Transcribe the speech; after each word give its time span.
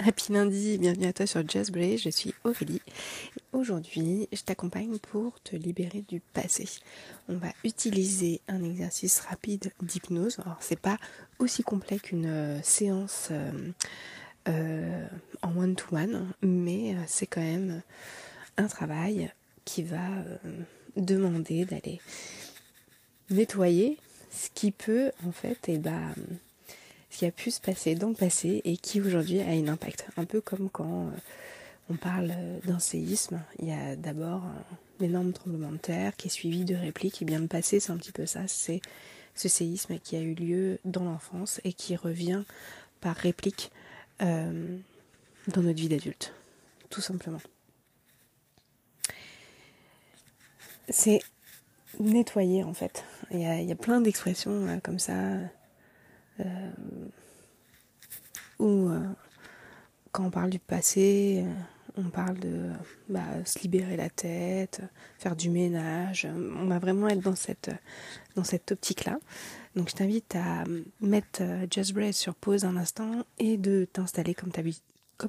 Happy 0.00 0.32
lundi, 0.32 0.76
bienvenue 0.76 1.06
à 1.06 1.12
toi 1.12 1.24
sur 1.24 1.48
Just 1.48 1.70
Break, 1.70 2.02
je 2.02 2.10
suis 2.10 2.34
Aurélie. 2.42 2.82
Aujourd'hui, 3.52 4.28
je 4.32 4.42
t'accompagne 4.42 4.98
pour 4.98 5.40
te 5.40 5.54
libérer 5.54 6.02
du 6.08 6.20
passé. 6.20 6.68
On 7.28 7.36
va 7.36 7.48
utiliser 7.62 8.40
un 8.48 8.64
exercice 8.64 9.20
rapide 9.20 9.72
d'hypnose. 9.80 10.40
Alors, 10.40 10.56
c'est 10.60 10.78
pas 10.78 10.98
aussi 11.38 11.62
complet 11.62 12.00
qu'une 12.00 12.26
euh, 12.26 12.60
séance 12.62 13.28
euh, 13.30 13.70
euh, 14.48 15.06
en 15.42 15.56
one-to-one, 15.56 16.32
mais 16.42 16.96
c'est 17.06 17.26
quand 17.26 17.40
même 17.40 17.80
un 18.56 18.66
travail 18.66 19.32
qui 19.64 19.84
va 19.84 20.08
demander 20.96 21.64
d'aller 21.64 22.00
nettoyer 23.30 23.96
ce 24.32 24.48
qui 24.52 24.72
peut 24.72 25.12
en 25.24 25.32
fait 25.32 25.68
et 25.68 25.74
eh 25.74 25.78
ben, 25.78 26.14
ce 27.14 27.18
qui 27.20 27.26
a 27.26 27.30
pu 27.30 27.52
se 27.52 27.60
passer 27.60 27.94
dans 27.94 28.08
le 28.08 28.14
passé 28.14 28.60
et 28.64 28.76
qui 28.76 29.00
aujourd'hui 29.00 29.40
a 29.40 29.46
un 29.46 29.68
impact. 29.68 30.08
Un 30.16 30.24
peu 30.24 30.40
comme 30.40 30.68
quand 30.68 31.06
euh, 31.06 31.10
on 31.88 31.94
parle 31.94 32.34
d'un 32.64 32.80
séisme, 32.80 33.40
il 33.60 33.68
y 33.68 33.72
a 33.72 33.94
d'abord 33.94 34.42
un 35.00 35.04
énorme 35.04 35.32
tremblement 35.32 35.70
de 35.70 35.76
terre 35.76 36.16
qui 36.16 36.26
est 36.26 36.30
suivi 36.30 36.64
de 36.64 36.74
répliques. 36.74 37.22
Et 37.22 37.24
bien 37.24 37.38
le 37.38 37.46
passé, 37.46 37.78
c'est 37.78 37.92
un 37.92 37.98
petit 37.98 38.10
peu 38.10 38.26
ça, 38.26 38.48
c'est 38.48 38.80
ce 39.36 39.48
séisme 39.48 40.00
qui 40.00 40.16
a 40.16 40.20
eu 40.20 40.34
lieu 40.34 40.80
dans 40.84 41.04
l'enfance 41.04 41.60
et 41.62 41.72
qui 41.72 41.94
revient 41.94 42.42
par 43.00 43.14
réplique 43.14 43.70
euh, 44.20 44.76
dans 45.46 45.62
notre 45.62 45.78
vie 45.78 45.88
d'adulte, 45.88 46.34
tout 46.90 47.00
simplement. 47.00 47.40
C'est 50.88 51.20
nettoyer 52.00 52.64
en 52.64 52.74
fait. 52.74 53.04
Il 53.30 53.38
y 53.40 53.72
a, 53.72 53.76
plein 53.76 54.00
d'expressions 54.00 54.66
euh, 54.66 54.78
comme 54.82 54.98
ça 54.98 55.38
euh, 56.40 56.70
ou 58.58 58.88
euh, 58.88 59.00
quand 60.12 60.26
on 60.26 60.30
parle 60.30 60.50
du 60.50 60.58
passé, 60.58 61.44
euh, 61.46 61.50
on 61.96 62.08
parle 62.10 62.38
de 62.38 62.70
bah, 63.08 63.44
se 63.44 63.60
libérer 63.60 63.96
la 63.96 64.10
tête, 64.10 64.82
faire 65.18 65.36
du 65.36 65.50
ménage. 65.50 66.26
On 66.26 66.66
va 66.66 66.78
vraiment 66.78 67.08
être 67.08 67.20
dans 67.20 67.36
cette, 67.36 67.70
dans 68.34 68.44
cette 68.44 68.72
optique-là. 68.72 69.18
Donc 69.76 69.90
je 69.90 69.94
t'invite 69.94 70.34
à 70.34 70.64
mettre 71.00 71.42
Just 71.70 71.92
Breath 71.92 72.14
sur 72.14 72.34
pause 72.34 72.64
un 72.64 72.76
instant 72.76 73.24
et 73.38 73.56
de 73.56 73.86
t'installer 73.92 74.34
comme, 74.34 74.52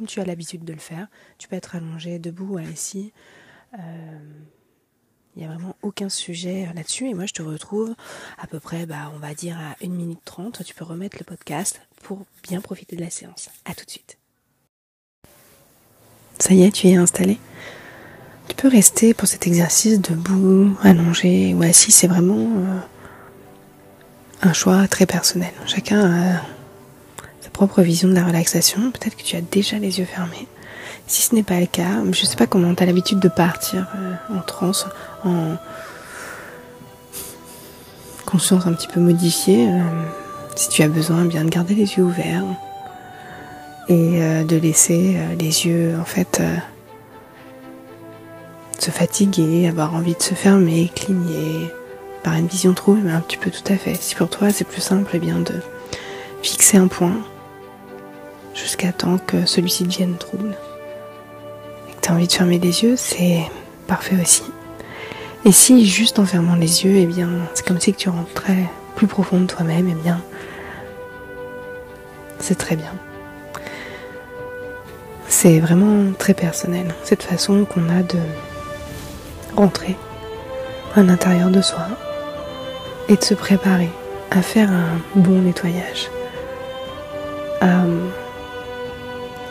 tu 0.07 0.19
as 0.19 0.25
l'habitude 0.25 0.63
de 0.63 0.73
le 0.73 0.79
faire. 0.79 1.07
Tu 1.37 1.47
peux 1.47 1.55
être 1.55 1.75
allongé, 1.75 2.19
debout, 2.19 2.57
assis. 2.57 3.13
Euh, 3.73 4.19
il 5.35 5.39
n'y 5.39 5.45
a 5.45 5.49
vraiment 5.49 5.75
aucun 5.81 6.09
sujet 6.09 6.67
là-dessus. 6.73 7.09
Et 7.09 7.13
moi, 7.13 7.25
je 7.25 7.33
te 7.33 7.41
retrouve 7.41 7.93
à 8.41 8.47
peu 8.47 8.59
près, 8.59 8.85
bah, 8.85 9.11
on 9.15 9.19
va 9.19 9.33
dire 9.33 9.57
à 9.57 9.75
1 9.83 9.89
minute 9.89 10.21
30. 10.23 10.63
Tu 10.63 10.73
peux 10.73 10.85
remettre 10.85 11.17
le 11.19 11.25
podcast 11.25 11.81
pour 12.03 12.25
bien 12.43 12.61
profiter 12.61 12.95
de 12.95 13.01
la 13.01 13.09
séance. 13.09 13.49
À 13.65 13.73
tout 13.73 13.85
de 13.85 13.91
suite. 13.91 14.17
Ça 16.39 16.53
y 16.53 16.63
est, 16.63 16.71
tu 16.71 16.87
es 16.87 16.95
installé. 16.95 17.37
Tu 18.47 18.55
peux 18.55 18.67
rester 18.67 19.13
pour 19.13 19.27
cet 19.27 19.47
exercice 19.47 19.99
debout, 19.99 20.77
allongé 20.83 21.53
ou 21.53 21.63
assis. 21.63 21.91
C'est 21.91 22.07
vraiment 22.07 22.37
euh, 22.37 22.79
un 24.41 24.53
choix 24.53 24.87
très 24.87 25.05
personnel. 25.05 25.53
Chacun 25.65 26.35
a 26.35 26.41
sa 27.41 27.49
propre 27.49 27.81
vision 27.81 28.07
de 28.07 28.13
la 28.13 28.25
relaxation. 28.25 28.91
Peut-être 28.91 29.17
que 29.17 29.23
tu 29.23 29.35
as 29.35 29.41
déjà 29.41 29.79
les 29.79 29.99
yeux 29.99 30.05
fermés. 30.05 30.47
Si 31.07 31.21
ce 31.21 31.35
n'est 31.35 31.43
pas 31.43 31.59
le 31.59 31.67
cas, 31.67 32.01
je 32.03 32.21
ne 32.21 32.25
sais 32.25 32.35
pas 32.35 32.47
comment 32.47 32.73
tu 32.73 32.81
as 32.81 32.85
l'habitude 32.87 33.19
de 33.19 33.27
partir 33.27 33.87
euh, 33.95 34.37
en 34.37 34.41
transe, 34.41 34.87
en 35.23 35.55
conscience 38.25 38.65
un 38.65 38.73
petit 38.73 38.87
peu 38.87 38.99
modifiée. 38.99 39.69
Euh, 39.69 39.81
si 40.55 40.69
tu 40.69 40.81
as 40.81 40.87
besoin, 40.87 41.25
bien 41.25 41.43
de 41.45 41.49
garder 41.49 41.75
les 41.75 41.95
yeux 41.95 42.03
ouverts 42.03 42.43
et 43.87 44.23
euh, 44.23 44.43
de 44.43 44.55
laisser 44.55 45.19
les 45.37 45.67
yeux 45.67 45.95
en 45.99 46.05
fait 46.05 46.41
se 48.79 48.89
fatiguer, 48.89 49.67
avoir 49.67 49.93
envie 49.93 50.15
de 50.15 50.23
se 50.23 50.33
fermer, 50.33 50.91
cligner 50.95 51.71
par 52.23 52.33
une 52.33 52.47
vision 52.47 52.73
trouble, 52.73 53.01
mais 53.03 53.11
un 53.11 53.21
petit 53.21 53.37
peu 53.37 53.51
tout 53.51 53.71
à 53.71 53.77
fait. 53.77 53.95
Si 53.95 54.15
pour 54.15 54.29
toi 54.29 54.49
c'est 54.49 54.65
plus 54.65 54.81
simple, 54.81 55.11
eh 55.13 55.19
bien 55.19 55.37
de 55.37 55.53
fixer 56.41 56.77
un 56.77 56.87
point 56.87 57.17
jusqu'à 58.55 58.91
temps 58.91 59.19
que 59.19 59.45
celui-ci 59.45 59.83
devienne 59.83 60.17
trouble 60.17 60.55
envie 62.13 62.27
de 62.27 62.31
fermer 62.31 62.59
les 62.59 62.83
yeux, 62.83 62.95
c'est 62.97 63.39
parfait 63.87 64.15
aussi. 64.21 64.43
Et 65.43 65.51
si 65.51 65.85
juste 65.85 66.19
en 66.19 66.25
fermant 66.25 66.55
les 66.55 66.83
yeux, 66.85 66.95
eh 66.97 67.05
bien, 67.05 67.29
c'est 67.53 67.65
comme 67.65 67.79
si 67.79 67.93
tu 67.93 68.09
rentrais 68.09 68.69
plus 68.95 69.07
profond 69.07 69.39
de 69.39 69.45
toi-même, 69.45 69.87
eh 69.89 69.93
bien, 69.93 70.21
c'est 72.39 72.57
très 72.57 72.75
bien. 72.75 72.91
C'est 75.27 75.59
vraiment 75.59 76.11
très 76.17 76.33
personnel, 76.33 76.93
cette 77.03 77.23
façon 77.23 77.65
qu'on 77.65 77.89
a 77.89 78.01
de 78.01 78.19
rentrer 79.55 79.95
à 80.95 81.03
l'intérieur 81.03 81.49
de 81.49 81.61
soi 81.61 81.87
et 83.09 83.15
de 83.15 83.23
se 83.23 83.33
préparer 83.33 83.89
à 84.31 84.41
faire 84.41 84.71
un 84.71 84.99
bon 85.15 85.41
nettoyage, 85.41 86.09
à 87.61 87.83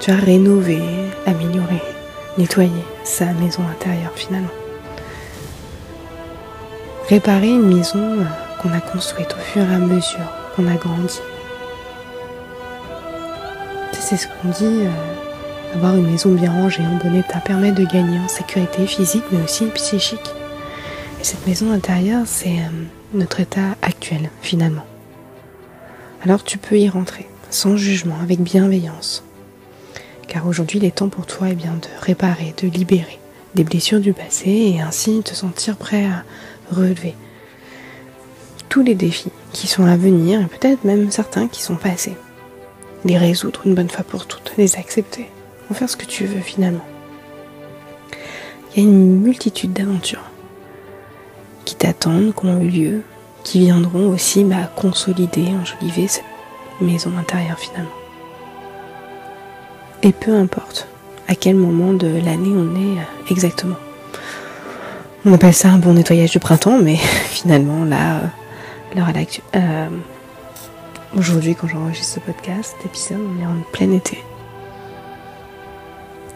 tu 0.00 0.10
as 0.10 0.16
rénover, 0.16 0.82
améliorer 1.24 1.93
nettoyer 2.38 2.84
sa 3.04 3.26
maison 3.32 3.62
intérieure 3.70 4.12
finalement. 4.14 4.48
Réparer 7.08 7.48
une 7.48 7.76
maison 7.76 7.98
euh, 7.98 8.24
qu'on 8.60 8.72
a 8.72 8.80
construite 8.80 9.34
au 9.34 9.40
fur 9.40 9.62
et 9.62 9.74
à 9.74 9.78
mesure 9.78 10.32
qu'on 10.56 10.66
a 10.66 10.74
grandi. 10.74 11.20
C'est 14.06 14.18
ce 14.18 14.26
qu'on 14.26 14.50
dit, 14.50 14.84
euh, 14.84 15.76
avoir 15.76 15.96
une 15.96 16.10
maison 16.10 16.30
bien 16.34 16.52
rangée, 16.52 16.82
en 16.82 16.96
bon 16.96 17.14
état, 17.14 17.38
permet 17.38 17.72
de 17.72 17.86
gagner 17.86 18.18
en 18.18 18.28
sécurité 18.28 18.86
physique 18.86 19.24
mais 19.32 19.42
aussi 19.42 19.64
psychique. 19.66 20.30
Et 21.20 21.24
cette 21.24 21.46
maison 21.46 21.72
intérieure, 21.72 22.24
c'est 22.26 22.58
euh, 22.58 22.84
notre 23.14 23.40
état 23.40 23.76
actuel 23.80 24.28
finalement. 24.42 24.84
Alors 26.22 26.44
tu 26.44 26.58
peux 26.58 26.78
y 26.78 26.88
rentrer, 26.88 27.26
sans 27.48 27.78
jugement, 27.78 28.16
avec 28.22 28.40
bienveillance. 28.40 29.24
Car 30.34 30.48
aujourd'hui, 30.48 30.80
il 30.80 30.84
est 30.84 30.96
temps 30.96 31.08
pour 31.08 31.26
toi 31.26 31.46
eh 31.52 31.54
bien, 31.54 31.74
de 31.74 31.86
réparer, 32.04 32.56
de 32.60 32.66
libérer 32.66 33.20
des 33.54 33.62
blessures 33.62 34.00
du 34.00 34.12
passé 34.12 34.50
et 34.50 34.80
ainsi 34.80 35.22
te 35.22 35.32
sentir 35.32 35.76
prêt 35.76 36.06
à 36.06 36.24
relever 36.74 37.14
tous 38.68 38.82
les 38.82 38.96
défis 38.96 39.30
qui 39.52 39.68
sont 39.68 39.86
à 39.86 39.96
venir 39.96 40.40
et 40.40 40.46
peut-être 40.46 40.82
même 40.82 41.12
certains 41.12 41.46
qui 41.46 41.62
sont 41.62 41.76
passés. 41.76 42.16
Les 43.04 43.16
résoudre 43.16 43.60
une 43.64 43.76
bonne 43.76 43.88
fois 43.88 44.02
pour 44.02 44.26
toutes, 44.26 44.54
les 44.58 44.74
accepter, 44.74 45.30
en 45.70 45.74
faire 45.74 45.88
ce 45.88 45.96
que 45.96 46.04
tu 46.04 46.24
veux 46.24 46.40
finalement. 46.40 46.84
Il 48.74 48.82
y 48.82 48.84
a 48.84 48.88
une 48.88 49.20
multitude 49.20 49.72
d'aventures 49.72 50.32
qui 51.64 51.76
t'attendent, 51.76 52.34
qui 52.34 52.46
ont 52.46 52.60
eu 52.60 52.70
lieu, 52.70 53.02
qui 53.44 53.60
viendront 53.60 54.08
aussi 54.08 54.42
bah, 54.42 54.68
consolider, 54.74 55.46
enjoliver 55.62 56.08
cette 56.08 56.24
maison 56.80 57.16
intérieure 57.16 57.60
finalement. 57.60 58.03
Et 60.04 60.12
peu 60.12 60.36
importe 60.36 60.86
à 61.28 61.34
quel 61.34 61.56
moment 61.56 61.94
de 61.94 62.06
l'année 62.06 62.52
on 62.54 62.76
est 62.76 62.98
euh, 62.98 63.30
exactement. 63.30 63.76
On 65.24 65.32
appelle 65.32 65.54
ça 65.54 65.70
un 65.70 65.78
bon 65.78 65.94
nettoyage 65.94 66.32
de 66.32 66.38
printemps, 66.38 66.78
mais 66.78 66.96
finalement 67.30 67.86
là, 67.86 68.16
euh, 68.16 68.26
l'heure 68.94 69.08
à 69.08 69.56
euh, 69.56 69.88
aujourd'hui 71.16 71.54
quand 71.54 71.68
j'enregistre 71.68 72.16
ce 72.16 72.20
podcast, 72.20 72.74
cet 72.76 72.84
épisode, 72.84 73.18
on 73.18 73.42
est 73.42 73.46
en 73.46 73.56
plein 73.72 73.90
été. 73.92 74.22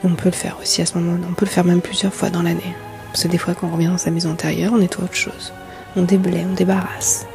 on 0.02 0.14
peut 0.14 0.30
le 0.30 0.34
faire 0.34 0.56
aussi 0.62 0.80
à 0.80 0.86
ce 0.86 0.96
moment-là. 0.96 1.26
On 1.30 1.34
peut 1.34 1.44
le 1.44 1.50
faire 1.50 1.66
même 1.66 1.82
plusieurs 1.82 2.14
fois 2.14 2.30
dans 2.30 2.42
l'année. 2.42 2.74
Parce 3.12 3.24
que 3.24 3.28
des 3.28 3.36
fois, 3.36 3.52
quand 3.52 3.68
on 3.68 3.72
revient 3.72 3.88
dans 3.88 3.98
sa 3.98 4.10
maison 4.10 4.30
intérieure, 4.30 4.72
on 4.72 4.78
nettoie 4.78 5.04
autre 5.04 5.14
chose. 5.14 5.52
On 5.94 6.02
déblaye, 6.04 6.46
on 6.50 6.54
débarrasse. 6.54 7.26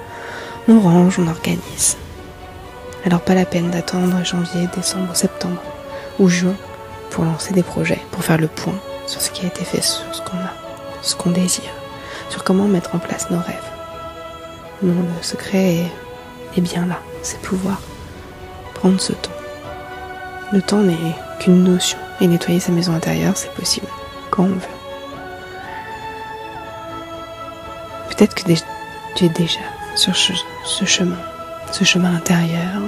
On 0.67 0.79
range, 0.79 1.19
on 1.19 1.27
organise. 1.27 1.95
Alors 3.05 3.21
pas 3.21 3.35
la 3.35 3.45
peine 3.45 3.69
d'attendre 3.69 4.25
janvier, 4.25 4.67
décembre, 4.75 5.15
septembre 5.15 5.61
ou 6.19 6.29
juin 6.29 6.55
pour 7.09 7.25
lancer 7.25 7.53
des 7.53 7.63
projets, 7.63 8.01
pour 8.11 8.23
faire 8.23 8.37
le 8.37 8.47
point 8.47 8.79
sur 9.07 9.21
ce 9.21 9.29
qui 9.31 9.45
a 9.45 9.47
été 9.49 9.63
fait, 9.63 9.81
sur 9.81 10.03
ce 10.13 10.21
qu'on 10.21 10.37
a, 10.37 10.53
ce 11.01 11.15
qu'on 11.15 11.31
désire, 11.31 11.71
sur 12.29 12.43
comment 12.43 12.65
mettre 12.65 12.95
en 12.95 12.99
place 12.99 13.29
nos 13.29 13.39
rêves. 13.39 13.69
Non, 14.81 14.93
le 14.93 15.23
secret 15.23 15.75
est, 15.75 15.91
est 16.57 16.61
bien 16.61 16.85
là, 16.85 16.99
c'est 17.21 17.39
pouvoir 17.41 17.79
prendre 18.73 18.99
ce 18.99 19.13
temps. 19.13 19.31
Le 20.51 20.61
temps 20.61 20.81
n'est 20.81 21.15
qu'une 21.39 21.63
notion, 21.63 21.97
et 22.21 22.27
nettoyer 22.27 22.59
sa 22.59 22.71
maison 22.71 22.93
intérieure, 22.93 23.37
c'est 23.37 23.53
possible, 23.53 23.87
quand 24.31 24.43
on 24.43 24.47
veut. 24.47 24.59
Peut-être 28.09 28.35
que 28.35 28.43
tu 29.15 29.25
es 29.25 29.29
déjà 29.29 29.59
sur 29.95 30.15
ce 30.15 30.85
chemin, 30.85 31.17
ce 31.71 31.83
chemin 31.83 32.15
intérieur, 32.15 32.81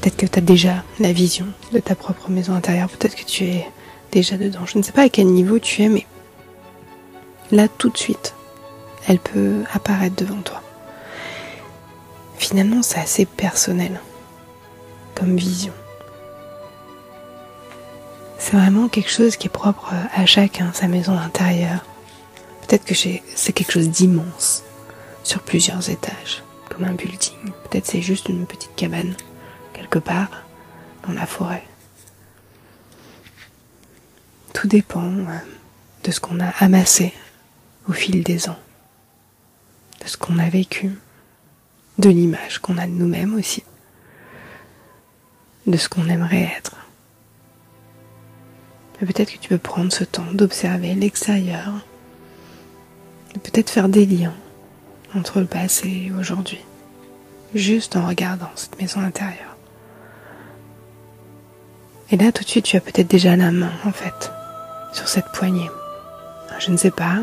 Peut-être 0.00 0.16
que 0.16 0.26
tu 0.26 0.38
as 0.38 0.42
déjà 0.42 0.82
la 0.98 1.12
vision 1.12 1.46
de 1.72 1.78
ta 1.78 1.94
propre 1.94 2.30
maison 2.30 2.54
intérieure. 2.54 2.88
Peut-être 2.88 3.16
que 3.16 3.24
tu 3.24 3.44
es 3.44 3.66
déjà 4.12 4.36
dedans. 4.36 4.64
Je 4.66 4.78
ne 4.78 4.82
sais 4.82 4.92
pas 4.92 5.02
à 5.02 5.08
quel 5.08 5.26
niveau 5.26 5.58
tu 5.58 5.82
es, 5.82 5.88
mais 5.88 6.06
là, 7.50 7.68
tout 7.68 7.90
de 7.90 7.98
suite, 7.98 8.34
elle 9.06 9.18
peut 9.18 9.62
apparaître 9.72 10.16
devant 10.16 10.40
toi. 10.40 10.62
Finalement, 12.38 12.82
c'est 12.82 12.98
assez 12.98 13.26
personnel 13.26 14.00
comme 15.14 15.36
vision. 15.36 15.74
C'est 18.38 18.56
vraiment 18.56 18.88
quelque 18.88 19.10
chose 19.10 19.36
qui 19.36 19.48
est 19.48 19.50
propre 19.50 19.92
à 20.14 20.24
chacun, 20.24 20.72
sa 20.72 20.88
maison 20.88 21.12
intérieure. 21.12 21.84
Peut-être 22.66 22.86
que 22.86 22.94
c'est 22.94 23.52
quelque 23.52 23.72
chose 23.72 23.90
d'immense, 23.90 24.62
sur 25.24 25.42
plusieurs 25.42 25.90
étages, 25.90 26.42
comme 26.70 26.84
un 26.84 26.94
building. 26.94 27.52
Peut-être 27.68 27.86
c'est 27.86 28.00
juste 28.00 28.30
une 28.30 28.46
petite 28.46 28.74
cabane, 28.76 29.14
quelque 29.90 30.04
part, 30.04 30.44
dans 31.06 31.12
la 31.12 31.26
forêt. 31.26 31.64
Tout 34.52 34.68
dépend 34.68 35.02
euh, 35.02 35.38
de 36.04 36.10
ce 36.12 36.20
qu'on 36.20 36.38
a 36.38 36.48
amassé 36.60 37.12
au 37.88 37.92
fil 37.92 38.22
des 38.22 38.48
ans, 38.48 38.58
de 40.00 40.06
ce 40.06 40.16
qu'on 40.16 40.38
a 40.38 40.48
vécu, 40.48 40.92
de 41.98 42.08
l'image 42.08 42.60
qu'on 42.60 42.78
a 42.78 42.86
de 42.86 42.92
nous-mêmes 42.92 43.34
aussi, 43.34 43.64
de 45.66 45.76
ce 45.76 45.88
qu'on 45.88 46.08
aimerait 46.08 46.52
être. 46.56 46.76
Peut-être 49.00 49.32
que 49.32 49.38
tu 49.38 49.48
peux 49.48 49.58
prendre 49.58 49.92
ce 49.92 50.04
temps 50.04 50.30
d'observer 50.32 50.94
l'extérieur, 50.94 51.72
de 53.34 53.40
peut-être 53.40 53.70
faire 53.70 53.88
des 53.88 54.06
liens 54.06 54.34
entre 55.16 55.40
le 55.40 55.46
passé 55.46 55.88
et 55.88 56.12
aujourd'hui, 56.12 56.60
juste 57.54 57.96
en 57.96 58.06
regardant 58.06 58.50
cette 58.54 58.78
maison 58.80 59.00
intérieure. 59.00 59.49
Et 62.12 62.16
là, 62.16 62.32
tout 62.32 62.42
de 62.42 62.48
suite, 62.48 62.64
tu 62.64 62.76
as 62.76 62.80
peut-être 62.80 63.06
déjà 63.06 63.36
la 63.36 63.52
main, 63.52 63.70
en 63.84 63.92
fait, 63.92 64.32
sur 64.92 65.06
cette 65.06 65.30
poignée. 65.32 65.70
Je 66.58 66.72
ne 66.72 66.76
sais 66.76 66.90
pas, 66.90 67.18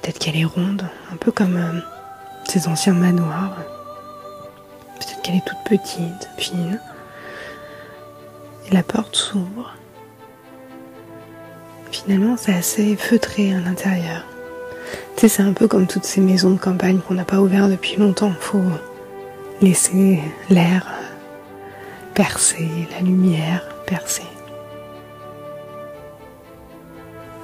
peut-être 0.00 0.18
qu'elle 0.18 0.36
est 0.36 0.44
ronde, 0.44 0.84
un 1.12 1.16
peu 1.16 1.32
comme 1.32 1.56
euh, 1.56 1.80
ces 2.44 2.68
anciens 2.68 2.92
manoirs. 2.92 3.56
Peut-être 4.98 5.22
qu'elle 5.22 5.36
est 5.36 5.46
toute 5.46 5.64
petite, 5.64 6.28
fine. 6.36 6.78
Et 8.68 8.74
la 8.74 8.82
porte 8.82 9.16
s'ouvre. 9.16 9.74
Finalement, 11.90 12.36
c'est 12.36 12.54
assez 12.54 12.96
feutré 12.96 13.54
à 13.54 13.60
l'intérieur. 13.60 14.26
Tu 15.16 15.22
sais, 15.22 15.28
c'est 15.28 15.42
un 15.42 15.54
peu 15.54 15.68
comme 15.68 15.86
toutes 15.86 16.04
ces 16.04 16.20
maisons 16.20 16.50
de 16.50 16.58
campagne 16.58 17.00
qu'on 17.00 17.14
n'a 17.14 17.24
pas 17.24 17.40
ouvertes 17.40 17.70
depuis 17.70 17.96
longtemps. 17.96 18.32
Faut 18.40 18.62
laisser 19.62 20.20
l'air 20.50 20.86
percer, 22.14 22.68
la 22.90 23.00
lumière 23.00 23.71
percer. 23.86 24.22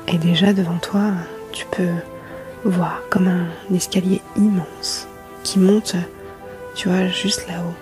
Et 0.07 0.19
déjà 0.19 0.53
devant 0.53 0.79
toi, 0.79 1.11
tu 1.53 1.67
peux 1.67 1.93
voir 2.65 3.03
comme 3.11 3.29
un 3.29 3.75
escalier 3.75 4.23
immense 4.37 5.07
qui 5.45 5.59
monte, 5.59 5.97
tu 6.75 6.89
vois, 6.89 7.09
juste 7.09 7.47
là-haut. 7.49 7.75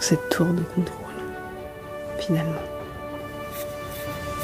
Cette 0.00 0.28
tour 0.30 0.46
de 0.46 0.62
contrôle, 0.74 1.14
finalement. 2.18 2.62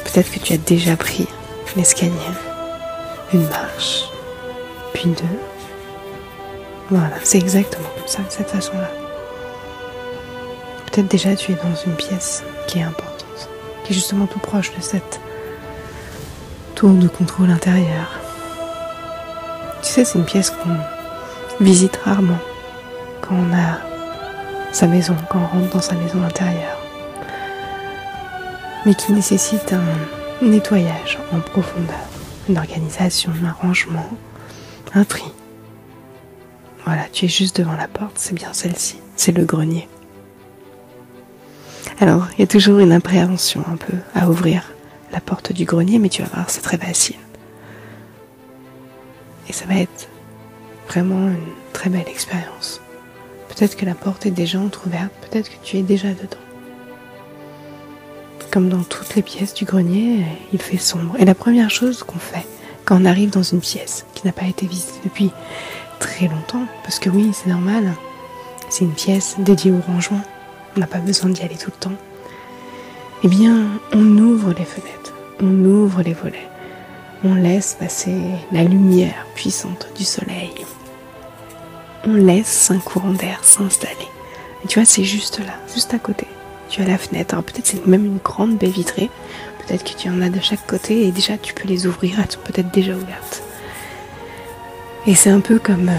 Peut-être 0.05 0.31
que 0.31 0.41
tu 0.41 0.53
as 0.53 0.59
déjà 0.59 0.97
pris 0.97 1.27
l'escalier, 1.75 2.13
une 3.33 3.49
marche, 3.49 4.05
puis 4.93 5.09
deux. 5.09 5.39
Voilà, 6.91 7.17
c'est 7.23 7.39
exactement 7.39 7.89
comme 7.97 8.09
ça, 8.09 8.23
de 8.23 8.31
cette 8.31 8.51
façon-là. 8.51 9.02
Peut-être 10.93 11.09
déjà 11.09 11.35
tu 11.35 11.53
es 11.53 11.55
dans 11.57 11.75
une 11.87 11.97
pièce 11.97 12.45
qui 12.69 12.79
est 12.79 12.83
importante, 12.83 13.49
qui 13.83 13.93
est 13.93 13.95
justement 13.95 14.27
tout 14.27 14.39
proche 14.39 14.73
de 14.77 14.81
cette 14.81 15.21
de 16.91 17.09
contrôle 17.09 17.51
intérieur. 17.51 18.11
Tu 19.83 19.89
sais, 19.89 20.05
c'est 20.05 20.19
une 20.19 20.25
pièce 20.25 20.51
qu'on 20.51 21.65
visite 21.65 21.97
rarement 21.97 22.39
quand 23.21 23.35
on 23.35 23.55
a 23.55 23.79
sa 24.73 24.89
maison, 24.89 25.15
quand 25.31 25.39
on 25.39 25.59
rentre 25.59 25.73
dans 25.73 25.81
sa 25.81 25.95
maison 25.95 26.23
intérieure, 26.25 26.79
mais 28.85 28.95
qui 28.95 29.13
nécessite 29.13 29.73
un 29.73 30.45
nettoyage 30.45 31.19
en 31.33 31.39
profondeur, 31.39 32.09
une 32.49 32.59
organisation, 32.59 33.31
un 33.47 33.53
rangement, 33.53 34.11
un 34.95 35.05
tri. 35.05 35.25
Voilà, 36.85 37.03
tu 37.13 37.27
es 37.27 37.29
juste 37.29 37.59
devant 37.59 37.77
la 37.77 37.87
porte, 37.87 38.15
c'est 38.17 38.35
bien 38.35 38.53
celle-ci, 38.53 38.99
c'est 39.15 39.33
le 39.33 39.45
grenier. 39.45 39.89
Alors, 42.01 42.27
il 42.33 42.41
y 42.41 42.45
a 42.45 42.47
toujours 42.47 42.79
une 42.79 42.93
appréhension 42.93 43.65
un 43.71 43.77
peu 43.77 43.97
à 44.15 44.29
ouvrir 44.29 44.73
la 45.13 45.21
porte 45.21 45.53
du 45.53 45.65
grenier, 45.65 45.99
mais 45.99 46.09
tu 46.09 46.23
vas 46.23 46.29
voir, 46.29 46.51
c'est 46.51 46.63
très 46.63 46.79
facile. 46.79 47.17
Et 49.49 49.53
ça 49.53 49.67
va 49.67 49.75
être 49.75 50.09
vraiment 50.89 51.29
une 51.29 51.53
très 51.73 51.91
belle 51.91 52.09
expérience. 52.09 52.81
Peut-être 53.49 53.77
que 53.77 53.85
la 53.85 53.95
porte 53.95 54.27
est 54.27 54.31
déjà 54.31 54.59
entr'ouverte, 54.59 55.13
peut-être 55.21 55.51
que 55.51 55.63
tu 55.63 55.77
es 55.77 55.83
déjà 55.83 56.09
dedans. 56.09 56.39
Comme 58.51 58.69
dans 58.69 58.83
toutes 58.83 59.15
les 59.15 59.23
pièces 59.23 59.55
du 59.55 59.65
grenier, 59.65 60.25
il 60.53 60.61
fait 60.61 60.79
sombre. 60.79 61.15
Et 61.19 61.25
la 61.25 61.35
première 61.35 61.71
chose 61.71 62.03
qu'on 62.03 62.19
fait 62.19 62.47
quand 62.85 63.01
on 63.01 63.05
arrive 63.05 63.31
dans 63.31 63.43
une 63.43 63.61
pièce 63.61 64.07
qui 64.15 64.27
n'a 64.27 64.33
pas 64.33 64.47
été 64.47 64.67
visitée 64.67 65.01
depuis 65.05 65.31
très 65.99 66.27
longtemps, 66.27 66.67
parce 66.83 66.99
que 66.99 67.11
oui, 67.11 67.31
c'est 67.33 67.49
normal, 67.49 67.93
c'est 68.69 68.85
une 68.85 68.93
pièce 68.93 69.37
dédiée 69.39 69.71
au 69.71 69.81
rangement, 69.81 70.21
on 70.77 70.81
n'a 70.81 70.87
pas 70.87 70.99
besoin 70.99 71.31
d'y 71.31 71.43
aller 71.43 71.57
tout 71.57 71.71
le 71.71 71.81
temps. 71.81 71.97
Eh 73.25 73.29
bien, 73.29 73.67
on 73.93 74.19
ouvre 74.19 74.53
les 74.53 74.65
fenêtres 74.65 75.03
on 75.43 75.65
ouvre 75.65 76.03
les 76.03 76.13
volets, 76.13 76.49
on 77.25 77.35
laisse 77.35 77.77
passer 77.79 78.17
la 78.53 78.63
lumière 78.63 79.27
puissante 79.35 79.89
du 79.97 80.05
soleil, 80.05 80.53
on 82.07 82.15
laisse 82.15 82.71
un 82.71 82.79
courant 82.79 83.13
d'air 83.13 83.41
s'installer. 83.43 84.09
Et 84.65 84.69
tu 84.69 84.79
vois, 84.79 84.87
c'est 84.87 85.05
juste 85.05 85.41
là, 85.41 85.55
juste 85.75 85.93
à 85.95 85.99
côté. 85.99 86.27
Tu 86.69 86.81
as 86.81 86.87
la 86.87 86.97
fenêtre, 86.97 87.35
alors 87.35 87.45
peut-être 87.45 87.67
c'est 87.67 87.87
même 87.87 88.07
une 88.07 88.19
grande 88.19 88.57
baie 88.57 88.69
vitrée, 88.69 89.11
peut-être 89.59 89.85
que 89.85 89.99
tu 89.99 90.09
en 90.09 90.23
as 90.23 90.31
de 90.31 90.41
chaque 90.41 90.67
côté 90.67 91.07
et 91.07 91.11
déjà 91.11 91.37
tu 91.37 91.53
peux 91.53 91.69
les 91.69 91.87
ouvrir, 91.87 92.19
elles 92.19 92.31
sont 92.31 92.41
peut-être 92.41 92.71
déjà 92.71 92.95
ouvertes. 92.95 93.43
Et 95.07 95.15
c'est 95.15 95.31
un 95.31 95.41
peu 95.41 95.59
comme 95.59 95.89
euh, 95.89 95.99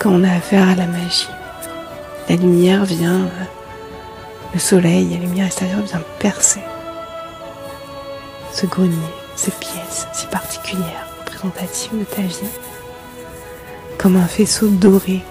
quand 0.00 0.10
on 0.10 0.24
a 0.24 0.32
affaire 0.32 0.68
à 0.68 0.74
la 0.74 0.86
magie. 0.86 1.28
La 2.30 2.36
lumière 2.36 2.84
vient, 2.84 3.28
le 4.54 4.60
soleil, 4.60 5.08
la 5.10 5.16
lumière 5.16 5.46
extérieure 5.46 5.82
vient 5.82 6.00
percer 6.20 6.60
ce 8.52 8.66
grenier, 8.66 8.94
ces 9.34 9.50
pièces 9.50 10.06
si 10.12 10.26
particulières, 10.28 11.08
représentatives 11.18 11.98
de 11.98 12.04
ta 12.04 12.22
vie, 12.22 12.52
comme 13.98 14.16
un 14.16 14.28
faisceau 14.28 14.68
doré 14.68 15.24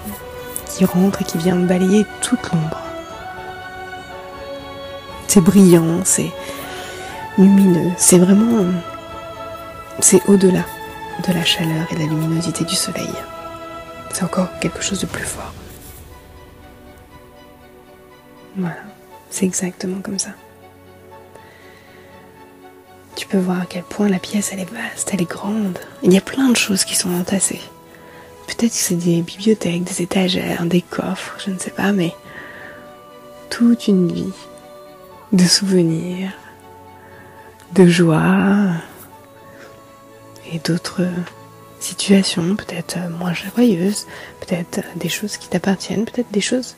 qui 0.65 0.83
rentre 0.83 1.21
et 1.21 1.23
qui 1.23 1.37
vient 1.37 1.55
balayer 1.55 2.05
toute 2.19 2.51
l'ombre. 2.51 2.81
C'est 5.29 5.39
brillant, 5.39 6.01
c'est 6.03 6.31
lumineux, 7.37 7.93
c'est 7.95 8.19
vraiment... 8.19 8.65
C'est 10.01 10.21
au-delà 10.27 10.65
de 11.25 11.31
la 11.31 11.45
chaleur 11.45 11.87
et 11.91 11.95
de 11.95 11.99
la 12.01 12.07
luminosité 12.07 12.65
du 12.65 12.75
soleil. 12.75 13.13
C'est 14.11 14.25
encore 14.25 14.49
quelque 14.59 14.81
chose 14.81 14.99
de 14.99 15.05
plus 15.05 15.23
fort. 15.23 15.53
Voilà, 18.55 18.83
c'est 19.29 19.45
exactement 19.45 20.01
comme 20.01 20.19
ça 20.19 20.31
tu 23.19 23.27
peux 23.27 23.37
voir 23.37 23.61
à 23.61 23.65
quel 23.65 23.83
point 23.83 24.07
la 24.07 24.17
pièce 24.17 24.51
elle 24.53 24.61
est 24.61 24.73
vaste, 24.73 25.09
elle 25.11 25.21
est 25.21 25.29
grande. 25.29 25.77
Il 26.03 26.13
y 26.13 26.17
a 26.17 26.21
plein 26.21 26.47
de 26.47 26.55
choses 26.55 26.85
qui 26.85 26.95
sont 26.95 27.13
entassées. 27.13 27.59
Peut-être 28.47 28.71
que 28.71 28.77
c'est 28.77 28.95
des 28.95 29.21
bibliothèques, 29.21 29.83
des 29.83 30.01
étagères, 30.01 30.65
des 30.65 30.81
coffres, 30.81 31.35
je 31.45 31.51
ne 31.51 31.59
sais 31.59 31.69
pas, 31.69 31.91
mais 31.91 32.15
toute 33.49 33.89
une 33.89 34.09
vie 34.09 34.31
de 35.33 35.43
souvenirs, 35.43 36.31
de 37.73 37.87
joie 37.87 38.69
et 40.53 40.59
d'autres 40.59 41.05
situations, 41.81 42.55
peut-être 42.55 42.97
moins 43.19 43.33
joyeuses, 43.33 44.07
peut-être 44.39 44.79
des 44.95 45.09
choses 45.09 45.35
qui 45.35 45.49
t'appartiennent, 45.49 46.05
peut-être 46.05 46.31
des 46.31 46.41
choses 46.41 46.77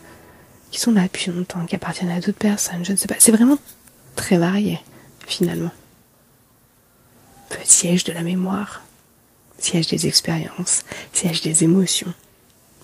qui 0.72 0.80
sont 0.80 0.92
là 0.94 1.04
depuis 1.04 1.32
longtemps, 1.32 1.66
qui 1.66 1.76
appartiennent 1.76 2.12
à 2.12 2.20
d'autres 2.20 2.38
personnes, 2.38 2.84
je 2.84 2.94
ne 2.94 2.98
sais 2.98 3.08
pas. 3.08 3.16
C'est 3.20 3.32
vraiment 3.32 3.58
très 4.16 4.38
varié, 4.38 4.80
finalement 5.28 5.72
siège 7.64 8.04
de 8.04 8.14
la 8.14 8.22
mémoire, 8.22 8.82
siège 9.58 9.88
des 9.88 10.08
expériences, 10.08 10.84
siège 11.14 11.42
des 11.42 11.64
émotions, 11.64 12.14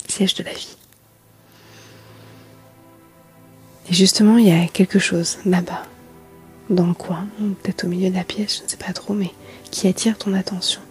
siège 0.07 0.35
de 0.35 0.43
la 0.43 0.53
vie. 0.53 0.77
Et 3.89 3.93
justement, 3.93 4.37
il 4.37 4.47
y 4.47 4.51
a 4.51 4.67
quelque 4.67 4.99
chose 4.99 5.37
là-bas, 5.45 5.83
dans 6.69 6.87
le 6.87 6.93
coin, 6.93 7.27
peut-être 7.63 7.85
au 7.85 7.87
milieu 7.87 8.09
de 8.09 8.15
la 8.15 8.25
pièce, 8.25 8.57
je 8.57 8.63
ne 8.63 8.67
sais 8.67 8.77
pas 8.77 8.91
trop, 8.91 9.13
mais 9.13 9.31
qui 9.71 9.87
attire 9.87 10.17
ton 10.17 10.33
attention, 10.33 10.81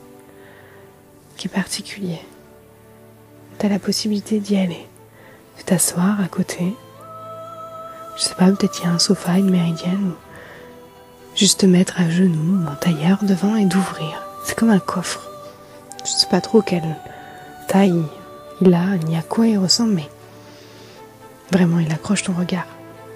qui 1.36 1.48
est 1.48 1.50
particulier. 1.50 2.20
Tu 3.58 3.66
as 3.66 3.68
la 3.68 3.78
possibilité 3.78 4.40
d'y 4.40 4.56
aller, 4.56 4.86
de 5.58 5.62
t'asseoir 5.62 6.20
à 6.20 6.28
côté. 6.28 6.74
Je 8.16 8.22
sais 8.22 8.34
pas, 8.34 8.46
peut-être 8.46 8.80
il 8.80 8.84
y 8.84 8.86
a 8.86 8.92
un 8.92 8.98
sofa, 8.98 9.38
une 9.38 9.50
méridienne, 9.50 10.12
Juste 11.36 11.64
mettre 11.64 12.00
à 12.00 12.08
genoux 12.08 12.64
ou 12.64 12.66
en 12.66 12.74
tailleur 12.76 13.18
devant 13.20 13.56
et 13.56 13.66
d'ouvrir. 13.66 14.26
C'est 14.42 14.56
comme 14.56 14.70
un 14.70 14.78
coffre. 14.78 15.28
Je 16.02 16.10
sais 16.10 16.28
pas 16.30 16.40
trop 16.40 16.62
quelle 16.62 16.96
taille 17.68 18.02
il 18.62 18.72
a, 18.72 18.96
ni 18.96 19.18
à 19.18 19.22
quoi 19.22 19.46
il 19.46 19.58
ressemble, 19.58 19.92
mais 19.92 20.08
vraiment 21.52 21.78
il 21.78 21.92
accroche 21.92 22.22
ton 22.22 22.32
regard. 22.32 22.66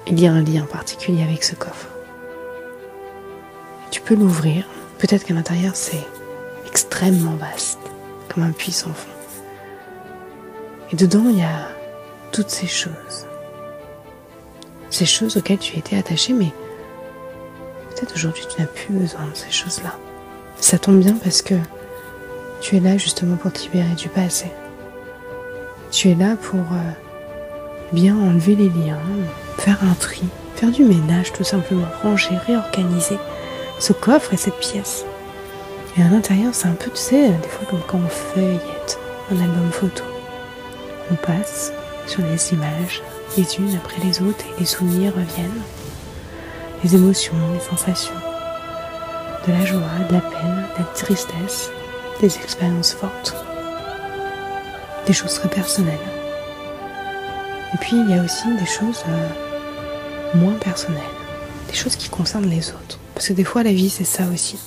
il 0.07 0.21
y 0.21 0.27
a 0.27 0.33
un 0.33 0.43
lien 0.43 0.67
particulier 0.71 1.23
avec 1.23 1.43
ce 1.45 1.55
coffre. 1.55 1.89
Tu 3.91 4.03
peux 4.03 4.15
l'ouvrir. 4.15 4.67
Peut-être 4.99 5.25
qu'à 5.25 5.33
l'intérieur 5.33 5.75
c'est 5.75 6.07
extrêmement 6.67 7.37
vaste, 7.37 7.79
comme 8.29 8.43
un 8.43 8.53
puits 8.53 8.71
sans 8.71 8.93
fond. 8.93 9.09
Et 10.93 10.97
dedans 10.97 11.25
il 11.31 11.39
y 11.39 11.43
a 11.43 11.71
toutes 12.33 12.51
ces 12.51 12.67
choses. 12.67 13.30
Ces 14.91 15.07
choses 15.07 15.37
auxquelles 15.37 15.59
tu 15.59 15.79
étais 15.79 15.97
attaché, 15.97 16.33
mais 16.33 16.53
peut-être 17.91 18.15
aujourd'hui 18.15 18.45
tu 18.55 18.61
n'as 18.61 18.67
plus 18.67 18.93
besoin 18.93 19.27
de 19.27 19.37
ces 19.37 19.51
choses-là. 19.51 19.97
Ça 20.61 20.79
tombe 20.79 20.99
bien 20.99 21.15
parce 21.15 21.43
que 21.43 21.55
tu 22.61 22.77
es 22.77 22.81
là 22.81 22.99
justement 22.99 23.37
pour 23.37 23.53
te 23.53 23.61
libérer 23.61 23.95
du 23.97 24.09
passé. 24.09 24.47
Tu 25.91 26.11
es 26.11 26.15
là 26.15 26.37
pour 26.37 26.61
euh, 26.61 26.93
bien 27.93 28.17
enlever 28.17 28.55
les 28.55 28.69
liens, 28.69 28.99
faire 29.59 29.79
un 29.83 29.95
tri, 29.95 30.23
faire 30.57 30.71
du 30.71 30.85
ménage 30.85 31.33
tout 31.33 31.45
simplement, 31.45 31.87
ranger, 32.03 32.37
réorganiser 32.47 33.19
ce 33.79 33.93
coffre 33.93 34.35
et 34.35 34.37
cette 34.37 34.59
pièce. 34.59 35.05
Et 35.97 36.03
à 36.03 36.09
l'intérieur, 36.09 36.55
c'est 36.55 36.69
un 36.69 36.75
peu, 36.75 36.91
tu 36.91 37.01
sais, 37.01 37.29
des 37.29 37.49
fois 37.49 37.67
comme 37.69 37.83
quand 37.87 37.99
on 37.99 38.09
feuillette 38.09 38.99
un 39.33 39.41
album 39.41 39.71
photo. 39.73 40.05
On 41.11 41.15
passe 41.17 41.73
sur 42.07 42.23
les 42.23 42.53
images, 42.53 43.03
les 43.37 43.57
unes 43.57 43.77
après 43.77 44.03
les 44.03 44.21
autres, 44.23 44.45
et 44.57 44.61
les 44.61 44.67
souvenirs 44.67 45.13
reviennent. 45.15 45.63
Les 46.83 46.95
émotions, 46.95 47.35
les 47.53 47.61
sensations, 47.61 48.15
de 49.47 49.53
la 49.53 49.65
joie, 49.65 49.81
de 50.09 50.15
la 50.15 50.21
peine, 50.21 50.65
de 50.77 50.79
la 50.79 50.85
tristesse, 50.95 51.71
des 52.21 52.37
expériences 52.37 52.93
fortes, 52.93 53.35
des 55.07 55.13
choses 55.13 55.35
très 55.35 55.49
personnelles. 55.49 55.99
Et 57.75 57.77
puis 57.79 57.97
il 57.97 58.11
y 58.11 58.19
a 58.19 58.23
aussi 58.23 58.49
des 58.57 58.67
choses 58.67 59.05
euh, 59.09 59.29
moins 60.35 60.55
personnelles, 60.55 61.03
des 61.69 61.75
choses 61.75 61.97
qui 61.97 62.09
concernent 62.09 62.49
les 62.49 62.71
autres. 62.71 62.99
Parce 63.15 63.29
que 63.29 63.33
des 63.33 63.45
fois 63.45 63.63
la 63.63 63.73
vie 63.73 63.91
c'est 63.91 64.05
ça 64.05 64.25
aussi. 64.33 64.59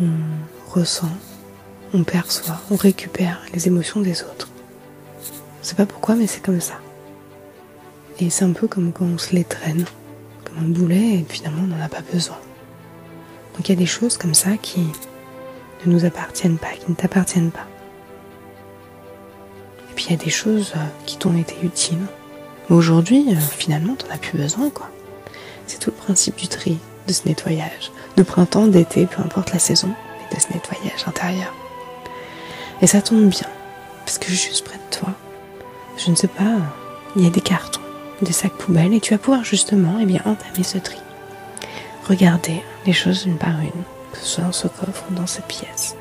On 0.00 0.08
ressent, 0.68 1.10
on 1.94 2.02
perçoit, 2.04 2.60
on 2.70 2.76
récupère 2.76 3.40
les 3.54 3.66
émotions 3.68 4.00
des 4.00 4.22
autres. 4.22 4.48
Je 5.62 5.68
sais 5.68 5.74
pas 5.74 5.86
pourquoi 5.86 6.14
mais 6.14 6.26
c'est 6.26 6.42
comme 6.42 6.60
ça. 6.60 6.74
Et 8.18 8.30
c'est 8.30 8.44
un 8.44 8.52
peu 8.52 8.66
comme 8.66 8.92
quand 8.92 9.04
on 9.04 9.18
se 9.18 9.34
les 9.34 9.44
traîne, 9.44 9.84
comme 10.44 10.58
un 10.58 10.68
boulet 10.68 11.16
et 11.16 11.26
finalement 11.28 11.62
on 11.64 11.66
n'en 11.66 11.84
a 11.84 11.88
pas 11.88 12.00
besoin. 12.12 12.38
Donc 13.54 13.68
il 13.68 13.72
y 13.72 13.76
a 13.76 13.78
des 13.78 13.86
choses 13.86 14.16
comme 14.16 14.34
ça 14.34 14.56
qui 14.56 14.80
ne 15.84 15.92
nous 15.92 16.04
appartiennent 16.04 16.58
pas, 16.58 16.72
qui 16.72 16.90
ne 16.90 16.94
t'appartiennent 16.94 17.50
pas. 17.50 17.66
Et 19.90 19.94
puis 19.94 20.06
il 20.06 20.10
y 20.12 20.14
a 20.14 20.22
des 20.22 20.30
choses 20.30 20.72
euh, 20.76 20.80
qui 21.04 21.18
t'ont 21.18 21.36
été 21.36 21.56
utiles. 21.62 22.06
Aujourd'hui, 22.70 23.26
euh, 23.30 23.40
finalement, 23.40 23.94
t'en 23.94 24.12
as 24.12 24.18
plus 24.18 24.38
besoin, 24.38 24.70
quoi. 24.70 24.90
C'est 25.66 25.78
tout 25.78 25.90
le 25.90 25.96
principe 25.96 26.36
du 26.36 26.48
tri, 26.48 26.78
de 27.06 27.12
ce 27.12 27.26
nettoyage, 27.26 27.92
de 28.16 28.22
printemps, 28.22 28.66
d'été, 28.66 29.06
peu 29.06 29.22
importe 29.22 29.52
la 29.52 29.58
saison, 29.58 29.88
mais 29.88 30.36
de 30.36 30.40
ce 30.40 30.52
nettoyage 30.52 31.06
intérieur. 31.06 31.54
Et 32.82 32.86
ça 32.86 33.00
tombe 33.02 33.28
bien, 33.28 33.48
parce 34.04 34.18
que 34.18 34.30
juste 34.30 34.64
près 34.64 34.76
de 34.76 34.96
toi, 34.96 35.10
je 35.96 36.10
ne 36.10 36.16
sais 36.16 36.28
pas, 36.28 36.56
il 37.14 37.24
y 37.24 37.26
a 37.26 37.30
des 37.30 37.40
cartons, 37.40 37.80
des 38.22 38.32
sacs 38.32 38.54
poubelles, 38.54 38.94
et 38.94 39.00
tu 39.00 39.14
vas 39.14 39.18
pouvoir 39.18 39.44
justement, 39.44 39.98
eh 40.00 40.06
bien, 40.06 40.20
entamer 40.24 40.62
ce 40.64 40.78
tri. 40.78 40.98
Regarder 42.08 42.62
les 42.86 42.92
choses 42.92 43.26
une 43.26 43.36
par 43.36 43.60
une, 43.60 43.82
que 44.12 44.18
ce 44.18 44.26
soit 44.26 44.44
dans 44.44 44.52
ce 44.52 44.68
coffre 44.68 45.04
ou 45.10 45.14
dans 45.14 45.26
cette 45.26 45.46
pièce. 45.46 45.96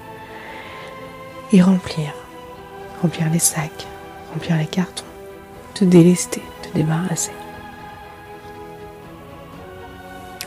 Et 1.51 1.61
remplir. 1.61 2.13
Remplir 3.01 3.29
les 3.29 3.39
sacs, 3.39 3.85
remplir 4.33 4.57
les 4.57 4.65
cartons, 4.65 5.03
te 5.73 5.83
délester, 5.83 6.41
te 6.61 6.77
débarrasser. 6.77 7.31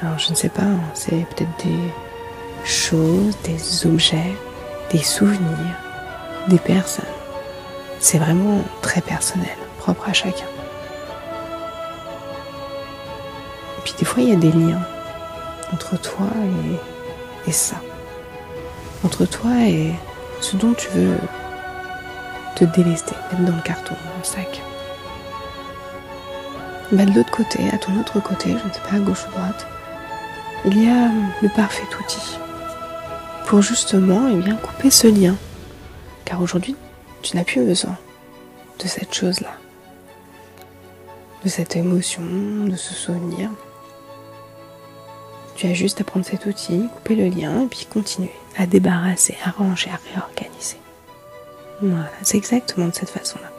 Alors 0.01 0.19
je 0.19 0.31
ne 0.31 0.35
sais 0.35 0.49
pas, 0.49 0.63
hein, 0.63 0.81
c'est 0.95 1.27
peut-être 1.29 1.65
des 1.65 1.93
choses, 2.65 3.37
des 3.45 3.87
objets, 3.87 4.33
des 4.91 5.03
souvenirs, 5.03 5.77
des 6.49 6.59
personnes. 6.59 7.05
C'est 8.01 8.19
vraiment 8.19 8.63
très 8.81 9.01
personnel, 9.01 9.57
propre 9.79 10.09
à 10.09 10.13
chacun. 10.13 10.47
Puis 13.89 13.99
des 13.99 14.05
fois 14.05 14.23
il 14.23 14.29
y 14.29 14.33
a 14.33 14.37
des 14.37 14.53
liens 14.53 14.83
entre 15.73 15.99
toi 15.99 16.27
et, 17.47 17.53
ça. 17.53 17.77
Entre 19.03 19.25
toi 19.25 19.51
et 19.63 19.95
ce 20.43 20.57
dont 20.57 20.75
tu 20.75 20.89
veux 20.91 21.17
te 22.55 22.65
délester, 22.65 23.15
mettre 23.33 23.45
dans 23.45 23.57
le 23.57 23.63
carton, 23.63 23.95
dans 23.95 24.19
le 24.19 24.25
sac. 24.25 24.61
Bah, 26.93 27.07
de 27.07 27.13
l'autre 27.13 27.31
côté, 27.31 27.61
à 27.73 27.79
ton 27.79 27.99
autre 27.99 28.21
côté, 28.21 28.51
je 28.51 28.69
ne 28.69 28.73
sais 28.73 28.81
pas, 28.81 28.97
à 28.97 28.99
gauche 28.99 29.25
ou 29.29 29.31
droite, 29.31 29.67
il 30.67 30.85
y 30.85 30.89
a 30.89 31.09
le 31.41 31.49
parfait 31.49 31.87
outil 31.99 32.39
pour 33.47 33.63
justement 33.63 34.29
eh 34.31 34.37
bien, 34.37 34.57
couper 34.57 34.91
ce 34.91 35.07
lien. 35.07 35.37
Car 36.27 36.43
aujourd'hui, 36.43 36.77
tu 37.23 37.37
n'as 37.37 37.45
plus 37.45 37.65
besoin 37.65 37.97
de 38.79 38.87
cette 38.87 39.15
chose-là, 39.15 39.53
de 41.45 41.49
cette 41.49 41.77
émotion, 41.77 42.23
de 42.67 42.77
ce 42.77 42.93
souvenir. 42.93 43.49
Tu 45.59 45.67
as 45.67 45.75
juste 45.75 46.01
à 46.01 46.05
prendre 46.05 46.25
cet 46.25 46.47
outil, 46.47 46.85
couper 46.95 47.17
le 47.17 47.29
lien 47.29 47.65
et 47.65 47.67
puis 47.67 47.85
continuer 47.85 48.31
à 48.57 48.65
débarrasser, 48.67 49.37
à 49.45 49.51
ranger, 49.51 49.91
à 49.91 49.99
réorganiser. 50.15 50.77
Voilà, 51.83 52.09
c'est 52.23 52.37
exactement 52.37 52.87
de 52.87 52.95
cette 52.95 53.11
façon-là. 53.11 53.51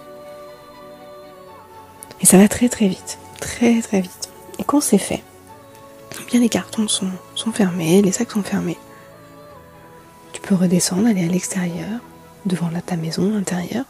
Et 2.22 2.26
ça 2.26 2.38
va 2.38 2.48
très 2.48 2.70
très 2.70 2.88
vite, 2.88 3.20
très 3.42 3.82
très 3.82 4.00
vite. 4.00 4.30
Et 4.60 4.64
quand 4.64 4.80
c'est 4.80 4.98
fait, 4.98 5.24
bien 6.28 6.40
les 6.40 6.48
cartons 6.48 6.88
sont, 6.88 7.12
sont 7.36 7.52
fermés, 7.52 8.02
les 8.02 8.14
sacs 8.14 8.32
sont 8.32 8.44
fermés. 8.44 8.78
Tu 10.32 10.40
peux 10.40 10.56
redescendre, 10.56 11.06
aller 11.06 11.26
à 11.26 11.28
l'extérieur, 11.28 12.00
devant 12.46 12.70
ta 12.86 12.96
maison 12.96 13.36
intérieure. 13.36 13.86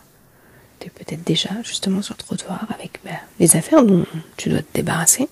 Tu 0.80 0.88
es 0.88 0.89
peut-être 0.89 1.24
déjà 1.24 1.50
justement 1.63 2.01
sur 2.01 2.16
le 2.18 2.24
trottoir 2.24 2.66
avec 2.74 3.01
ben, 3.06 3.18
les 3.39 3.56
affaires 3.56 3.84
dont 3.84 4.04
tu 4.36 4.50
dois 4.50 4.62
te 4.62 4.74
débarrasser. 4.74 5.30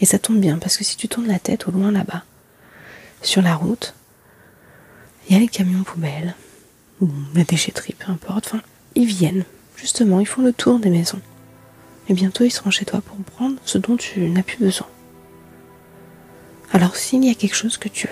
Et 0.00 0.06
ça 0.06 0.18
tombe 0.18 0.40
bien 0.40 0.58
parce 0.58 0.76
que 0.76 0.84
si 0.84 0.96
tu 0.96 1.08
tournes 1.08 1.26
la 1.26 1.38
tête 1.38 1.68
au 1.68 1.70
loin 1.70 1.92
là-bas, 1.92 2.24
sur 3.22 3.42
la 3.42 3.54
route, 3.54 3.94
il 5.28 5.34
y 5.34 5.36
a 5.36 5.40
les 5.40 5.48
camions 5.48 5.82
poubelles, 5.82 6.34
ou 7.00 7.08
la 7.34 7.44
déchetterie, 7.44 7.94
peu 7.98 8.10
importe, 8.10 8.46
enfin, 8.46 8.62
ils 8.94 9.06
viennent, 9.06 9.44
justement, 9.76 10.20
ils 10.20 10.26
font 10.26 10.42
le 10.42 10.52
tour 10.52 10.78
des 10.78 10.90
maisons. 10.90 11.20
Et 12.08 12.14
bientôt 12.14 12.44
ils 12.44 12.50
seront 12.50 12.70
chez 12.70 12.84
toi 12.84 13.00
pour 13.00 13.16
prendre 13.18 13.56
ce 13.64 13.78
dont 13.78 13.96
tu 13.96 14.20
n'as 14.28 14.42
plus 14.42 14.58
besoin. 14.58 14.88
Alors 16.72 16.96
s'il 16.96 17.24
y 17.24 17.30
a 17.30 17.34
quelque 17.34 17.56
chose 17.56 17.76
que 17.76 17.88
tu 17.88 18.08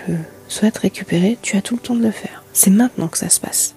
souhaites 0.47 0.77
récupérer, 0.77 1.37
tu 1.41 1.57
as 1.57 1.61
tout 1.61 1.75
le 1.75 1.81
temps 1.81 1.95
de 1.95 2.03
le 2.03 2.11
faire. 2.11 2.43
C'est 2.53 2.69
maintenant 2.69 3.07
que 3.07 3.17
ça 3.17 3.29
se 3.29 3.39
passe. 3.39 3.75